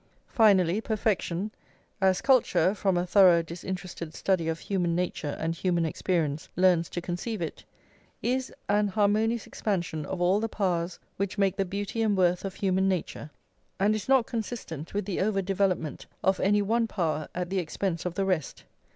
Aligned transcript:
Finally, 0.33 0.81
perfection, 0.81 1.51
as 2.01 2.21
culture, 2.21 2.73
from 2.73 2.97
a 2.97 3.05
thorough 3.05 3.43
disinterested 3.43 4.15
study 4.15 4.47
of 4.47 4.57
human 4.61 4.95
nature 4.95 5.37
and 5.39 5.53
human 5.53 5.85
experience, 5.85 6.49
learns 6.55 6.89
to 6.89 7.01
conceive 7.01 7.39
it, 7.39 7.63
is 8.23 8.51
an 8.67 8.87
harmonious 8.87 9.45
expansion 9.45 10.03
of 10.07 10.19
all 10.19 10.39
the 10.39 10.49
powers 10.49 10.97
which 11.17 11.37
make 11.37 11.55
the 11.55 11.63
beauty 11.65 12.01
and 12.01 12.17
worth 12.17 12.43
of 12.43 12.55
human 12.55 12.89
nature, 12.89 13.29
and 13.79 13.93
is 13.93 14.09
not 14.09 14.25
consistent 14.25 14.91
with 14.95 15.05
the 15.05 15.21
over 15.21 15.39
development 15.39 16.07
of 16.23 16.39
any 16.39 16.63
one 16.63 16.87
power 16.87 17.27
at 17.35 17.51
the 17.51 17.59
expense 17.59 18.03
of 18.03 18.15
the 18.15 18.25
rest. 18.25 18.63